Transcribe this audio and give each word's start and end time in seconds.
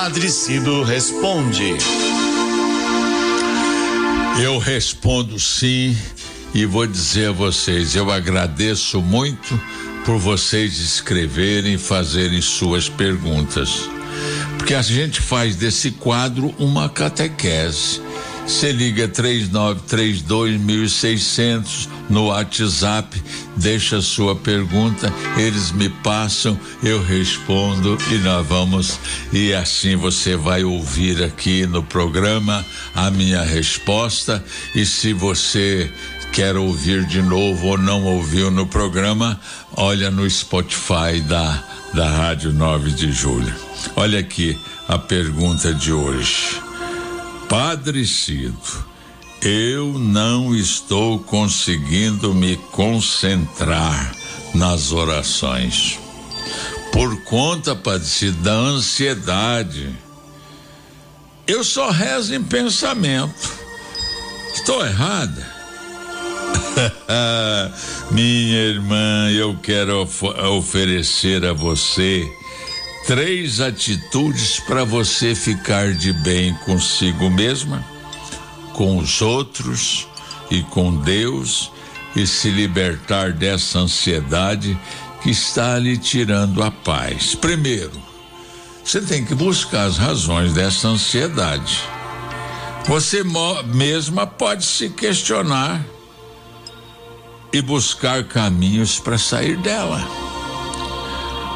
Padre 0.00 0.30
Cido 0.30 0.84
responde. 0.84 1.74
Eu 4.40 4.56
respondo 4.56 5.40
sim 5.40 5.98
e 6.54 6.64
vou 6.64 6.86
dizer 6.86 7.30
a 7.30 7.32
vocês, 7.32 7.96
eu 7.96 8.08
agradeço 8.08 9.02
muito 9.02 9.60
por 10.06 10.16
vocês 10.16 10.78
escreverem 10.78 11.74
e 11.74 11.78
fazerem 11.78 12.40
suas 12.40 12.88
perguntas. 12.88 13.90
Porque 14.56 14.72
a 14.72 14.82
gente 14.82 15.20
faz 15.20 15.56
desse 15.56 15.90
quadro 15.90 16.54
uma 16.60 16.88
catequese. 16.88 18.00
Você 18.48 18.72
liga 18.72 19.06
3932 19.06 20.58
1600 20.58 21.86
no 22.08 22.28
WhatsApp, 22.28 23.22
deixa 23.54 24.00
sua 24.00 24.34
pergunta, 24.34 25.12
eles 25.36 25.70
me 25.70 25.90
passam, 25.90 26.58
eu 26.82 27.04
respondo 27.04 27.98
e 28.10 28.14
nós 28.20 28.46
vamos. 28.46 28.98
E 29.34 29.52
assim 29.52 29.96
você 29.96 30.34
vai 30.34 30.64
ouvir 30.64 31.22
aqui 31.22 31.66
no 31.66 31.82
programa 31.82 32.64
a 32.94 33.10
minha 33.10 33.42
resposta. 33.42 34.42
E 34.74 34.86
se 34.86 35.12
você 35.12 35.92
quer 36.32 36.56
ouvir 36.56 37.04
de 37.04 37.20
novo 37.20 37.66
ou 37.66 37.76
não 37.76 38.02
ouviu 38.02 38.50
no 38.50 38.66
programa, 38.66 39.38
olha 39.76 40.10
no 40.10 40.28
Spotify 40.28 41.20
da, 41.28 41.62
da 41.92 42.10
Rádio 42.10 42.50
9 42.54 42.92
de 42.92 43.12
Julho. 43.12 43.54
Olha 43.94 44.18
aqui 44.18 44.58
a 44.88 44.98
pergunta 44.98 45.74
de 45.74 45.92
hoje. 45.92 46.67
Padre 47.48 48.06
Cido, 48.06 48.84
eu 49.40 49.98
não 49.98 50.54
estou 50.54 51.18
conseguindo 51.18 52.34
me 52.34 52.56
concentrar 52.72 54.14
nas 54.54 54.92
orações. 54.92 55.98
Por 56.92 57.24
conta, 57.24 57.74
Padre 57.74 58.06
Cido, 58.06 58.42
da 58.42 58.52
ansiedade. 58.52 59.96
Eu 61.46 61.64
só 61.64 61.90
rezo 61.90 62.34
em 62.34 62.42
pensamento. 62.42 63.50
Estou 64.52 64.84
errada? 64.84 65.58
Minha 68.12 68.58
irmã, 68.58 69.30
eu 69.30 69.56
quero 69.62 70.02
of 70.02 70.22
oferecer 70.26 71.46
a 71.46 71.54
você 71.54 72.30
três 73.08 73.58
atitudes 73.58 74.60
para 74.60 74.84
você 74.84 75.34
ficar 75.34 75.94
de 75.94 76.12
bem 76.12 76.52
consigo 76.66 77.30
mesma, 77.30 77.82
com 78.74 78.98
os 78.98 79.22
outros 79.22 80.06
e 80.50 80.62
com 80.64 80.94
Deus 80.94 81.72
e 82.14 82.26
se 82.26 82.50
libertar 82.50 83.32
dessa 83.32 83.78
ansiedade 83.78 84.78
que 85.22 85.30
está 85.30 85.78
lhe 85.78 85.96
tirando 85.96 86.62
a 86.62 86.70
paz. 86.70 87.34
Primeiro, 87.34 87.98
você 88.84 89.00
tem 89.00 89.24
que 89.24 89.34
buscar 89.34 89.84
as 89.84 89.96
razões 89.96 90.52
dessa 90.52 90.88
ansiedade. 90.88 91.80
Você 92.86 93.22
mesma 93.64 94.26
pode 94.26 94.66
se 94.66 94.90
questionar 94.90 95.82
e 97.50 97.62
buscar 97.62 98.24
caminhos 98.24 99.00
para 99.00 99.16
sair 99.16 99.56
dela. 99.56 100.27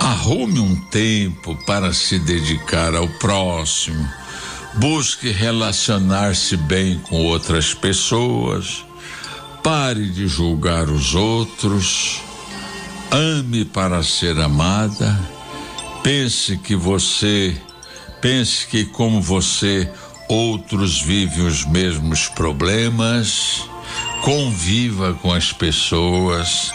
Arrume 0.00 0.60
um 0.60 0.76
tempo 0.76 1.56
para 1.66 1.92
se 1.92 2.18
dedicar 2.18 2.94
ao 2.94 3.08
próximo. 3.08 4.08
Busque 4.74 5.30
relacionar-se 5.30 6.56
bem 6.56 6.98
com 7.00 7.24
outras 7.24 7.74
pessoas. 7.74 8.84
Pare 9.62 10.08
de 10.08 10.28
julgar 10.28 10.88
os 10.88 11.14
outros. 11.14 12.20
Ame 13.10 13.64
para 13.64 14.02
ser 14.02 14.38
amada. 14.38 15.18
Pense 16.02 16.56
que 16.58 16.76
você, 16.76 17.60
pense 18.20 18.66
que 18.66 18.84
como 18.84 19.20
você, 19.20 19.90
outros 20.28 21.00
vivem 21.00 21.44
os 21.44 21.64
mesmos 21.64 22.28
problemas. 22.28 23.64
Conviva 24.22 25.14
com 25.14 25.32
as 25.32 25.52
pessoas 25.52 26.72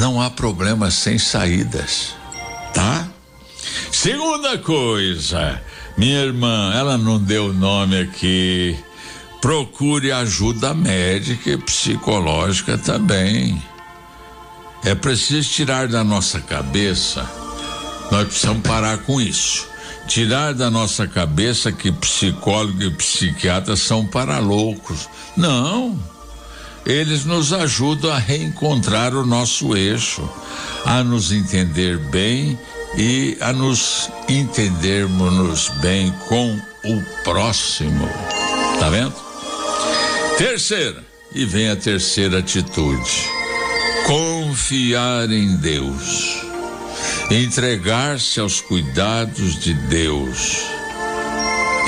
não 0.00 0.18
há 0.18 0.30
problema 0.30 0.90
sem 0.90 1.18
saídas, 1.18 2.14
tá? 2.72 3.06
Segunda 3.92 4.56
coisa, 4.56 5.60
minha 5.94 6.20
irmã, 6.20 6.72
ela 6.74 6.96
não 6.96 7.18
deu 7.18 7.52
nome 7.52 8.00
aqui. 8.00 8.78
Procure 9.42 10.10
ajuda 10.10 10.72
médica 10.72 11.50
e 11.50 11.58
psicológica 11.58 12.78
também. 12.78 13.62
É 14.82 14.94
preciso 14.94 15.50
tirar 15.50 15.86
da 15.86 16.02
nossa 16.02 16.40
cabeça. 16.40 17.30
Nós 18.10 18.26
precisamos 18.26 18.62
parar 18.62 18.98
com 18.98 19.20
isso. 19.20 19.68
Tirar 20.06 20.54
da 20.54 20.70
nossa 20.70 21.06
cabeça 21.06 21.70
que 21.70 21.92
psicólogo 21.92 22.82
e 22.82 22.90
psiquiatra 22.90 23.76
são 23.76 24.06
para 24.06 24.38
loucos. 24.38 25.10
Não 25.36 25.98
eles 26.86 27.24
nos 27.24 27.52
ajudam 27.52 28.10
a 28.10 28.18
reencontrar 28.18 29.14
o 29.14 29.26
nosso 29.26 29.76
eixo, 29.76 30.28
a 30.84 31.02
nos 31.04 31.32
entender 31.32 31.98
bem 31.98 32.58
e 32.96 33.36
a 33.40 33.52
nos 33.52 34.10
entendermos 34.28 35.68
bem 35.80 36.12
com 36.28 36.58
o 36.84 37.02
próximo. 37.22 38.08
Tá 38.78 38.88
vendo? 38.88 39.14
Terceira, 40.38 41.04
e 41.34 41.44
vem 41.44 41.68
a 41.68 41.76
terceira 41.76 42.38
atitude: 42.38 43.28
confiar 44.06 45.30
em 45.30 45.56
Deus, 45.56 46.40
entregar-se 47.30 48.40
aos 48.40 48.60
cuidados 48.60 49.58
de 49.60 49.74
Deus. 49.74 50.58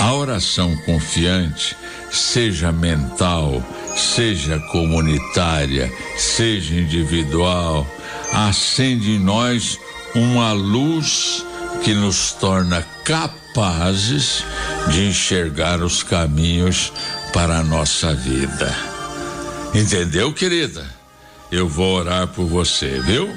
A 0.00 0.14
oração 0.14 0.76
confiante, 0.78 1.76
seja 2.12 2.70
mental, 2.70 3.62
seja 3.96 4.58
comunitária, 4.70 5.90
seja 6.16 6.74
individual, 6.74 7.86
acende 8.32 9.12
em 9.12 9.18
nós 9.18 9.78
uma 10.14 10.52
luz 10.52 11.44
que 11.82 11.94
nos 11.94 12.32
torna 12.32 12.82
capazes 13.04 14.44
de 14.90 15.08
enxergar 15.08 15.82
os 15.82 16.02
caminhos 16.02 16.92
para 17.32 17.58
a 17.58 17.64
nossa 17.64 18.14
vida. 18.14 18.74
Entendeu, 19.74 20.32
querida? 20.32 20.84
Eu 21.50 21.68
vou 21.68 21.96
orar 21.96 22.28
por 22.28 22.46
você, 22.46 23.00
viu? 23.00 23.34